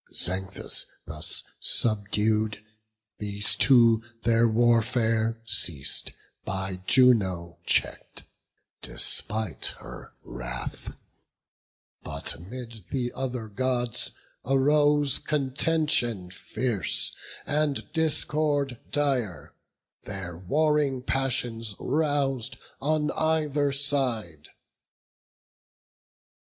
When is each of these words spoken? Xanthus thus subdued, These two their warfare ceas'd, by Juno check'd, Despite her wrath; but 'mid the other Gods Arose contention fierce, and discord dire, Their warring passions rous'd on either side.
Xanthus 0.11 0.87
thus 1.05 1.43
subdued, 1.59 2.63
These 3.19 3.55
two 3.55 4.01
their 4.23 4.47
warfare 4.49 5.43
ceas'd, 5.45 6.13
by 6.43 6.77
Juno 6.87 7.59
check'd, 7.67 8.23
Despite 8.81 9.75
her 9.77 10.13
wrath; 10.23 10.91
but 12.01 12.39
'mid 12.39 12.85
the 12.89 13.13
other 13.13 13.47
Gods 13.47 14.09
Arose 14.43 15.19
contention 15.19 16.31
fierce, 16.31 17.15
and 17.45 17.93
discord 17.93 18.79
dire, 18.89 19.53
Their 20.05 20.35
warring 20.35 21.03
passions 21.03 21.75
rous'd 21.79 22.57
on 22.81 23.11
either 23.11 23.71
side. 23.71 24.49